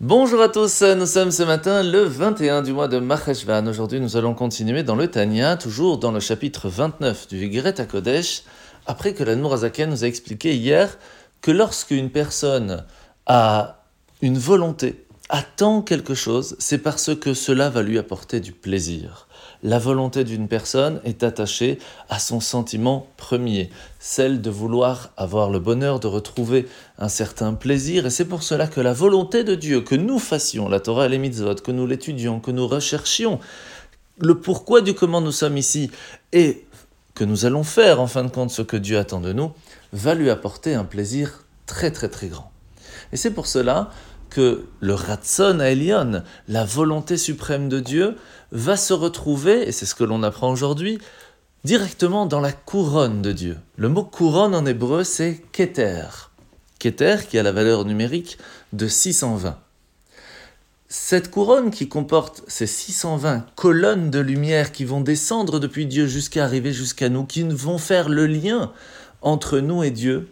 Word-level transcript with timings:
Bonjour 0.00 0.42
à 0.42 0.50
tous, 0.50 0.82
nous 0.82 1.06
sommes 1.06 1.30
ce 1.30 1.42
matin 1.42 1.82
le 1.82 2.02
21 2.02 2.60
du 2.60 2.74
mois 2.74 2.86
de 2.86 2.98
Maheshvan. 2.98 3.66
Aujourd'hui, 3.66 3.98
nous 3.98 4.18
allons 4.18 4.34
continuer 4.34 4.82
dans 4.82 4.94
le 4.94 5.08
Tanya, 5.08 5.56
toujours 5.56 5.96
dans 5.96 6.12
le 6.12 6.20
chapitre 6.20 6.68
29 6.68 7.28
du 7.28 7.38
Vigret 7.38 7.80
à 7.80 7.86
Kodesh, 7.86 8.42
après 8.84 9.14
que 9.14 9.24
la 9.24 9.36
Nourazaken 9.36 9.88
nous 9.88 10.04
a 10.04 10.06
expliqué 10.06 10.54
hier 10.54 10.98
que 11.40 11.50
lorsque 11.50 11.92
une 11.92 12.10
personne 12.10 12.84
a 13.24 13.86
une 14.20 14.36
volonté, 14.36 15.05
attend 15.28 15.82
quelque 15.82 16.14
chose, 16.14 16.56
c'est 16.58 16.78
parce 16.78 17.14
que 17.14 17.34
cela 17.34 17.68
va 17.68 17.82
lui 17.82 17.98
apporter 17.98 18.40
du 18.40 18.52
plaisir. 18.52 19.26
La 19.62 19.78
volonté 19.78 20.22
d'une 20.22 20.48
personne 20.48 21.00
est 21.04 21.22
attachée 21.22 21.78
à 22.08 22.18
son 22.18 22.40
sentiment 22.40 23.08
premier, 23.16 23.70
celle 23.98 24.40
de 24.40 24.50
vouloir 24.50 25.10
avoir 25.16 25.50
le 25.50 25.58
bonheur 25.58 25.98
de 25.98 26.06
retrouver 26.06 26.68
un 26.98 27.08
certain 27.08 27.54
plaisir, 27.54 28.06
et 28.06 28.10
c'est 28.10 28.26
pour 28.26 28.42
cela 28.42 28.66
que 28.66 28.80
la 28.80 28.92
volonté 28.92 29.42
de 29.42 29.54
Dieu, 29.54 29.80
que 29.80 29.94
nous 29.94 30.18
fassions 30.18 30.68
la 30.68 30.80
Torah 30.80 31.06
et 31.06 31.08
les 31.08 31.18
mitzvot, 31.18 31.56
que 31.56 31.72
nous 31.72 31.86
l'étudions, 31.86 32.38
que 32.38 32.50
nous 32.50 32.68
recherchions, 32.68 33.40
le 34.18 34.38
pourquoi 34.38 34.80
du 34.80 34.94
comment 34.94 35.20
nous 35.20 35.32
sommes 35.32 35.58
ici, 35.58 35.90
et 36.32 36.66
que 37.14 37.24
nous 37.24 37.46
allons 37.46 37.64
faire 37.64 38.00
en 38.00 38.06
fin 38.06 38.24
de 38.24 38.30
compte 38.30 38.50
ce 38.50 38.62
que 38.62 38.76
Dieu 38.76 38.98
attend 38.98 39.20
de 39.20 39.32
nous, 39.32 39.52
va 39.92 40.14
lui 40.14 40.30
apporter 40.30 40.74
un 40.74 40.84
plaisir 40.84 41.44
très 41.64 41.90
très 41.90 42.08
très 42.08 42.28
grand. 42.28 42.52
Et 43.12 43.16
c'est 43.16 43.30
pour 43.30 43.46
cela 43.46 43.90
que 44.30 44.66
le 44.80 44.94
Ratson 44.94 45.60
Elion, 45.60 46.22
la 46.48 46.64
volonté 46.64 47.16
suprême 47.16 47.68
de 47.68 47.80
Dieu, 47.80 48.16
va 48.52 48.76
se 48.76 48.92
retrouver, 48.92 49.68
et 49.68 49.72
c'est 49.72 49.86
ce 49.86 49.94
que 49.94 50.04
l'on 50.04 50.22
apprend 50.22 50.50
aujourd'hui, 50.50 50.98
directement 51.64 52.26
dans 52.26 52.40
la 52.40 52.52
couronne 52.52 53.22
de 53.22 53.32
Dieu. 53.32 53.58
Le 53.76 53.88
mot 53.88 54.04
couronne 54.04 54.54
en 54.54 54.66
hébreu, 54.66 55.04
c'est 55.04 55.42
Keter. 55.52 56.30
Keter 56.78 57.16
qui 57.28 57.38
a 57.38 57.42
la 57.42 57.52
valeur 57.52 57.84
numérique 57.84 58.38
de 58.72 58.86
620. 58.86 59.58
Cette 60.88 61.30
couronne 61.30 61.72
qui 61.72 61.88
comporte 61.88 62.42
ces 62.46 62.68
620 62.68 63.46
colonnes 63.56 64.10
de 64.10 64.20
lumière 64.20 64.70
qui 64.70 64.84
vont 64.84 65.00
descendre 65.00 65.58
depuis 65.58 65.86
Dieu 65.86 66.06
jusqu'à 66.06 66.44
arriver 66.44 66.72
jusqu'à 66.72 67.08
nous, 67.08 67.24
qui 67.24 67.42
vont 67.42 67.78
faire 67.78 68.08
le 68.08 68.26
lien 68.26 68.72
entre 69.20 69.58
nous 69.58 69.82
et 69.82 69.90
Dieu, 69.90 70.28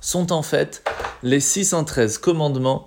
sont 0.00 0.32
en 0.32 0.42
fait 0.42 0.82
les 1.24 1.40
613 1.40 2.18
commandements 2.18 2.86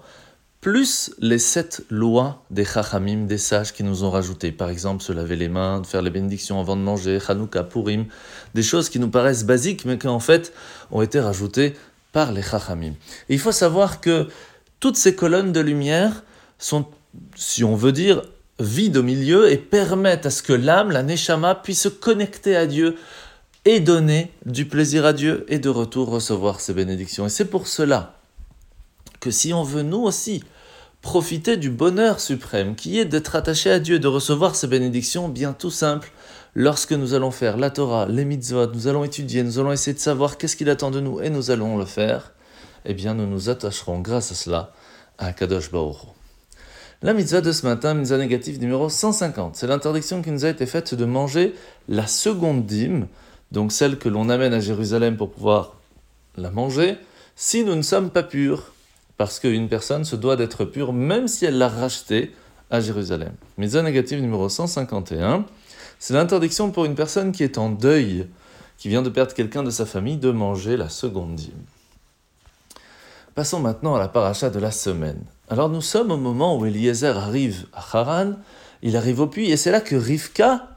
plus 0.62 1.12
les 1.20 1.40
sept 1.40 1.84
lois 1.90 2.44
des 2.52 2.66
chachamim, 2.66 3.26
des 3.26 3.38
sages 3.38 3.74
qui 3.74 3.84
nous 3.84 4.04
ont 4.04 4.12
rajouté. 4.12 4.52
Par 4.52 4.70
exemple, 4.70 5.04
se 5.04 5.12
laver 5.12 5.36
les 5.36 5.50
mains, 5.50 5.84
faire 5.84 6.02
les 6.02 6.10
bénédictions 6.10 6.60
avant 6.60 6.76
de 6.76 6.82
manger, 6.82 7.20
Hanouka, 7.28 7.64
Purim, 7.64 8.06
des 8.54 8.64
choses 8.64 8.90
qui 8.90 9.00
nous 9.00 9.10
paraissent 9.10 9.46
basiques, 9.46 9.86
mais 9.86 9.98
qui 9.98 10.08
en 10.08 10.20
fait 10.20 10.54
ont 10.92 11.02
été 11.02 11.20
rajoutées 11.20 11.74
par 12.12 12.32
les 12.32 12.42
chachamim. 12.42 12.94
Il 13.30 13.40
faut 13.40 13.52
savoir 13.52 14.02
que 14.02 14.28
toutes 14.80 14.98
ces 14.98 15.16
colonnes 15.16 15.52
de 15.52 15.60
lumière 15.60 16.24
sont, 16.60 16.86
si 17.36 17.64
on 17.64 17.76
veut 17.76 17.92
dire, 17.92 18.22
vides 18.60 18.98
au 18.98 19.04
milieu 19.04 19.52
et 19.52 19.58
permettent 19.58 20.26
à 20.26 20.32
ce 20.32 20.44
que 20.44 20.54
l'âme, 20.54 20.92
la 20.92 21.02
neshama, 21.02 21.56
puisse 21.56 21.84
se 21.84 21.90
connecter 21.90 22.56
à 22.56 22.66
Dieu 22.66 22.98
et 23.66 23.80
donner 23.80 24.32
du 24.46 24.66
plaisir 24.66 25.06
à 25.06 25.14
Dieu 25.14 25.46
et 25.50 25.60
de 25.60 25.70
retour 25.70 26.10
recevoir 26.10 26.60
ses 26.60 26.74
bénédictions. 26.74 27.26
Et 27.26 27.30
c'est 27.30 27.46
pour 27.46 27.68
cela 27.68 28.17
que 29.20 29.32
si 29.32 29.54
on 29.54 29.64
veut 29.64 29.84
nous 29.84 30.02
aussi 30.02 30.44
profiter 31.02 31.58
du 31.58 31.70
bonheur 31.70 32.20
suprême 32.20 32.76
qui 32.76 33.00
est 33.00 33.06
d'être 33.06 33.36
attaché 33.36 33.72
à 33.72 33.80
Dieu, 33.80 34.00
de 34.00 34.08
recevoir 34.08 34.56
ses 34.56 34.68
bénédictions, 34.68 35.30
bien 35.30 35.54
tout 35.54 35.72
simple, 35.72 36.12
lorsque 36.56 36.94
nous 36.94 37.14
allons 37.14 37.32
faire 37.32 37.58
la 37.58 37.70
Torah, 37.70 38.08
les 38.08 38.26
mitzvot, 38.26 38.68
nous 38.68 38.88
allons 38.88 39.04
étudier, 39.04 39.44
nous 39.44 39.60
allons 39.60 39.72
essayer 39.72 39.94
de 39.94 40.00
savoir 40.00 40.38
qu'est-ce 40.38 40.56
qu'il 40.56 40.70
attend 40.70 40.92
de 40.92 41.00
nous 41.00 41.22
et 41.22 41.30
nous 41.30 41.52
allons 41.52 41.78
le 41.78 41.86
faire, 41.86 42.34
eh 42.86 42.94
bien 42.94 43.14
nous 43.14 43.28
nous 43.28 43.50
attacherons 43.50 44.00
grâce 44.00 44.32
à 44.32 44.36
cela 44.36 44.74
à 45.18 45.34
Kadosh 45.34 45.72
Baruch 45.72 45.98
la 47.04 47.14
mitzvah 47.14 47.42
de 47.42 47.52
ce 47.52 47.64
matin, 47.64 47.94
mitzvah 47.94 48.18
négative 48.18 48.60
numéro 48.60 48.90
150, 48.90 49.56
c'est 49.56 49.68
l'interdiction 49.68 50.24
qui 50.24 50.32
nous 50.32 50.46
a 50.46 50.50
été 50.50 50.66
faite 50.66 50.96
de 50.96 51.06
manger 51.06 51.54
la 51.88 52.08
seconde 52.08 52.66
dîme, 52.66 53.06
donc 53.52 53.72
celle 53.72 54.00
que 54.00 54.10
l'on 54.10 54.30
amène 54.30 54.54
à 54.54 54.60
Jérusalem 54.60 55.16
pour 55.16 55.30
pouvoir 55.30 55.76
la 56.38 56.50
manger, 56.50 56.98
si 57.36 57.64
nous 57.64 57.76
ne 57.76 57.84
sommes 57.84 58.10
pas 58.10 58.24
purs, 58.24 58.74
parce 59.18 59.40
qu'une 59.40 59.68
personne 59.68 60.06
se 60.06 60.16
doit 60.16 60.36
d'être 60.36 60.66
pure 60.66 60.94
même 60.94 61.28
si 61.28 61.46
elle 61.46 61.58
l'a 61.58 61.70
rachetée 61.70 62.34
à 62.70 62.80
Jérusalem. 62.80 63.34
Mitzvah 63.58 63.82
négative 63.82 64.22
numéro 64.22 64.50
151, 64.50 65.46
c'est 66.00 66.14
l'interdiction 66.14 66.72
pour 66.72 66.86
une 66.86 66.96
personne 66.96 67.32
qui 67.32 67.44
est 67.44 67.58
en 67.58 67.70
deuil, 67.70 68.28
qui 68.78 68.90
vient 68.90 69.02
de 69.02 69.10
perdre 69.10 69.34
quelqu'un 69.34 69.64
de 69.64 69.72
sa 69.72 69.86
famille, 69.86 70.18
de 70.18 70.32
manger 70.32 70.78
la 70.78 70.90
seconde 70.90 71.36
dîme. 71.36 71.64
Passons 73.34 73.60
maintenant 73.60 73.96
à 73.96 74.00
la 74.00 74.08
paracha 74.08 74.50
de 74.50 74.60
la 74.60 74.72
semaine. 74.72 75.24
Alors 75.50 75.70
nous 75.70 75.82
sommes 75.82 76.12
au 76.12 76.18
moment 76.18 76.58
où 76.58 76.66
Eliezer 76.66 77.18
arrive 77.18 77.68
à 77.74 78.00
Haran, 78.00 78.34
il 78.82 78.98
arrive 78.98 79.22
au 79.22 79.28
puits, 79.28 79.50
et 79.50 79.58
c'est 79.58 79.72
là 79.72 79.82
que 79.82 79.96
Rivka, 79.96 80.68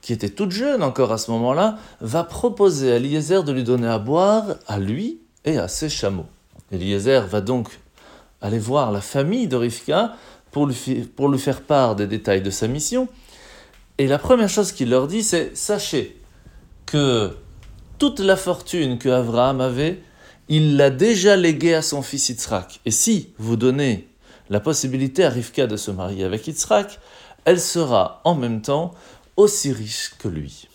qui 0.00 0.12
était 0.12 0.30
toute 0.30 0.50
jeune 0.50 0.82
encore 0.82 1.12
à 1.12 1.18
ce 1.18 1.30
moment-là, 1.30 1.78
va 2.00 2.24
proposer 2.24 2.92
à 2.92 2.96
Eliezer 2.96 3.44
de 3.44 3.52
lui 3.52 3.64
donner 3.64 3.88
à 3.88 3.98
boire 3.98 4.56
à 4.66 4.78
lui 4.78 5.20
et 5.44 5.58
à 5.58 5.68
ses 5.68 5.88
chameaux. 5.88 6.26
Eliezer 6.70 7.26
va 7.26 7.40
donc 7.40 7.68
aller 8.40 8.58
voir 8.58 8.92
la 8.92 9.00
famille 9.00 9.48
de 9.48 9.56
Rivka 9.56 10.14
pour 10.50 10.66
lui, 10.66 11.38
faire 11.38 11.60
part 11.62 11.96
des 11.96 12.06
détails 12.06 12.42
de 12.42 12.50
sa 12.50 12.68
mission. 12.68 13.08
Et 13.98 14.06
la 14.06 14.18
première 14.18 14.48
chose 14.48 14.72
qu'il 14.72 14.90
leur 14.90 15.06
dit, 15.06 15.22
c'est 15.22 15.56
Sachez 15.56 16.20
que 16.86 17.36
toute 17.98 18.18
la 18.20 18.36
fortune 18.36 18.98
que 18.98 19.08
Abraham 19.08 19.60
avait, 19.60 20.02
il 20.48 20.76
l'a 20.76 20.90
déjà 20.90 21.36
léguée 21.36 21.74
à 21.74 21.82
son 21.82 22.02
fils 22.02 22.30
Yitzhak. 22.30 22.80
Et 22.84 22.90
si 22.90 23.32
vous 23.38 23.56
donnez 23.56 24.08
la 24.48 24.58
possibilité 24.58 25.24
à 25.24 25.30
Rivka 25.30 25.66
de 25.66 25.76
se 25.76 25.90
marier 25.90 26.24
avec 26.24 26.46
Yitzhak, 26.46 26.98
elle 27.44 27.60
sera 27.60 28.20
en 28.24 28.34
même 28.34 28.62
temps 28.62 28.92
aussi 29.36 29.72
riche 29.72 30.12
que 30.18 30.28
lui. 30.28 30.66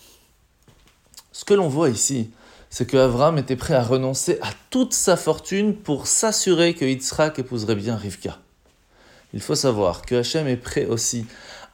Ce 1.31 1.43
que 1.43 1.53
l'on 1.53 1.67
voit 1.67 1.89
ici, 1.89 2.29
c'est 2.75 2.85
que 2.85 2.97
Avram 2.97 3.37
était 3.37 3.55
prêt 3.55 3.73
à 3.73 3.81
renoncer 3.81 4.37
à 4.41 4.49
toute 4.69 4.91
sa 4.91 5.15
fortune 5.15 5.77
pour 5.77 6.07
s'assurer 6.07 6.73
que 6.73 6.83
Yitzhak 6.83 7.39
épouserait 7.39 7.77
bien 7.77 7.95
Rivka. 7.95 8.37
Il 9.33 9.39
faut 9.39 9.55
savoir 9.55 10.01
que 10.01 10.15
Hachem 10.15 10.45
est 10.45 10.57
prêt 10.57 10.85
aussi 10.85 11.25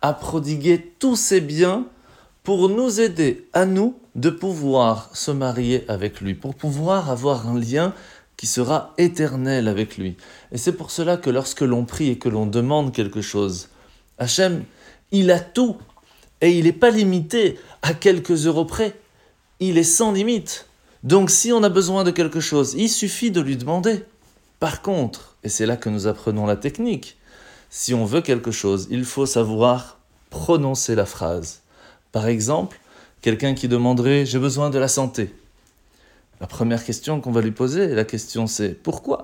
à 0.04 0.14
prodiguer 0.14 0.94
tous 1.00 1.16
ses 1.16 1.42
biens 1.42 1.88
pour 2.44 2.70
nous 2.70 3.02
aider 3.02 3.48
à 3.52 3.66
nous 3.66 3.98
de 4.14 4.30
pouvoir 4.30 5.10
se 5.16 5.32
marier 5.32 5.86
avec 5.88 6.22
lui, 6.22 6.36
pour 6.36 6.54
pouvoir 6.54 7.10
avoir 7.10 7.50
un 7.50 7.60
lien 7.60 7.96
qui 8.38 8.46
sera 8.46 8.94
éternel 9.00 9.68
avec 9.68 9.98
lui. 9.98 10.18
Et 10.52 10.60
c'est 10.60 10.74
pour 10.74 10.92
cela 10.92 11.18
que 11.18 11.32
lorsque 11.32 11.62
l'on 11.62 11.84
prie 11.84 12.10
et 12.10 12.20
que 12.20 12.30
l'on 12.30 12.46
demande 12.46 12.94
quelque 12.94 13.22
chose, 13.22 13.70
Hachem, 14.20 14.66
il 15.12 15.32
a 15.32 15.40
tout 15.40 15.78
et 16.42 16.52
il 16.52 16.66
n'est 16.66 16.74
pas 16.74 16.92
limité 16.92 17.58
à 17.82 17.96
quelques 17.96 18.46
euros 18.46 18.66
près, 18.66 18.94
il 19.60 19.80
est 19.80 19.84
sans 19.84 20.12
limite. 20.12 20.68
Donc 21.04 21.32
si 21.32 21.52
on 21.52 21.64
a 21.64 21.70
besoin 21.70 22.04
de 22.04 22.12
quelque 22.12 22.40
chose, 22.40 22.76
il 22.78 22.90
suffit 22.90 23.32
de 23.32 23.42
lui 23.42 23.58
demander. 23.58 24.04
Par 24.60 24.84
contre, 24.84 25.36
et 25.44 25.50
c'est 25.50 25.66
là 25.66 25.76
que 25.76 25.90
nous 25.90 26.06
apprenons 26.06 26.46
la 26.46 26.56
technique, 26.56 27.18
si 27.72 27.94
on 27.94 28.06
veut 28.06 28.22
quelque 28.22 28.52
chose, 28.52 28.88
il 28.92 29.06
faut 29.06 29.26
savoir 29.26 29.98
prononcer 30.30 30.94
la 30.94 31.06
phrase. 31.06 31.62
Par 32.12 32.28
exemple, 32.28 32.80
quelqu'un 33.22 33.56
qui 33.56 33.68
demanderait⁇ 33.68 34.24
J'ai 34.26 34.38
besoin 34.38 34.70
de 34.70 34.78
la 34.78 34.88
santé⁇ 34.88 35.24
La 36.40 36.46
première 36.46 36.84
question 36.84 37.20
qu'on 37.20 37.32
va 37.32 37.42
lui 37.42 37.52
poser, 37.52 37.88
la 37.88 38.04
question 38.04 38.46
c'est⁇ 38.46 38.70
Pourquoi?⁇ 38.76 39.18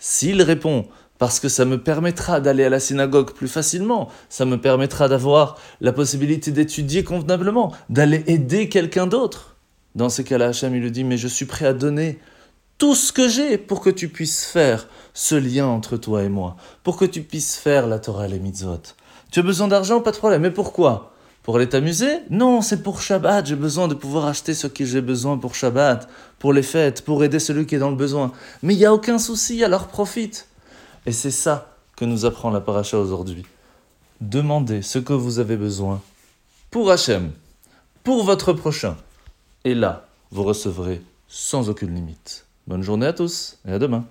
S'il 0.00 0.42
répond⁇ 0.42 0.80
Parce 1.18 1.38
que 1.38 1.48
ça 1.48 1.64
me 1.64 1.80
permettra 1.80 2.40
d'aller 2.40 2.64
à 2.64 2.70
la 2.70 2.80
synagogue 2.80 3.32
plus 3.32 3.48
facilement, 3.48 4.08
ça 4.28 4.44
me 4.44 4.60
permettra 4.60 5.06
d'avoir 5.06 5.58
la 5.80 5.92
possibilité 5.92 6.50
d'étudier 6.50 7.04
convenablement, 7.04 7.72
d'aller 7.88 8.24
aider 8.26 8.68
quelqu'un 8.68 9.06
d'autre, 9.06 9.51
dans 9.94 10.08
ces 10.08 10.24
cas-là, 10.24 10.48
Hachem, 10.48 10.72
lui 10.74 10.90
dit, 10.90 11.04
mais 11.04 11.16
je 11.16 11.28
suis 11.28 11.46
prêt 11.46 11.66
à 11.66 11.72
donner 11.72 12.18
tout 12.78 12.94
ce 12.94 13.12
que 13.12 13.28
j'ai 13.28 13.58
pour 13.58 13.80
que 13.80 13.90
tu 13.90 14.08
puisses 14.08 14.44
faire 14.44 14.88
ce 15.14 15.34
lien 15.34 15.66
entre 15.66 15.96
toi 15.96 16.24
et 16.24 16.28
moi, 16.28 16.56
pour 16.82 16.96
que 16.96 17.04
tu 17.04 17.22
puisses 17.22 17.56
faire 17.56 17.86
la 17.86 17.98
Torah 17.98 18.26
et 18.26 18.30
les 18.30 18.38
mitzvot. 18.38 18.80
Tu 19.30 19.40
as 19.40 19.42
besoin 19.42 19.68
d'argent, 19.68 20.00
pas 20.00 20.12
de 20.12 20.16
problème. 20.16 20.42
Mais 20.42 20.50
pourquoi? 20.50 21.12
Pour 21.42 21.56
aller 21.56 21.68
t'amuser? 21.68 22.18
Non, 22.30 22.60
c'est 22.60 22.82
pour 22.82 23.00
Shabbat. 23.00 23.46
J'ai 23.46 23.56
besoin 23.56 23.88
de 23.88 23.94
pouvoir 23.94 24.26
acheter 24.26 24.54
ce 24.54 24.66
que 24.66 24.84
j'ai 24.84 25.00
besoin 25.00 25.38
pour 25.38 25.54
Shabbat, 25.54 26.08
pour 26.38 26.52
les 26.52 26.62
fêtes, 26.62 27.02
pour 27.02 27.24
aider 27.24 27.38
celui 27.38 27.66
qui 27.66 27.74
est 27.74 27.78
dans 27.78 27.90
le 27.90 27.96
besoin. 27.96 28.32
Mais 28.62 28.74
il 28.74 28.78
n'y 28.78 28.84
a 28.84 28.94
aucun 28.94 29.18
souci, 29.18 29.64
alors 29.64 29.88
profite. 29.88 30.48
Et 31.06 31.12
c'est 31.12 31.30
ça 31.30 31.76
que 31.96 32.04
nous 32.04 32.24
apprend 32.24 32.50
la 32.50 32.60
paracha 32.60 32.98
aujourd'hui. 32.98 33.44
Demandez 34.20 34.82
ce 34.82 34.98
que 34.98 35.12
vous 35.12 35.38
avez 35.38 35.56
besoin 35.56 36.00
pour 36.70 36.90
Hachem, 36.90 37.32
pour 38.04 38.24
votre 38.24 38.52
prochain. 38.52 38.96
Et 39.64 39.74
là, 39.74 40.08
vous 40.32 40.42
recevrez 40.42 41.00
sans 41.28 41.70
aucune 41.70 41.94
limite. 41.94 42.46
Bonne 42.66 42.82
journée 42.82 43.06
à 43.06 43.12
tous 43.12 43.58
et 43.66 43.72
à 43.72 43.78
demain. 43.78 44.04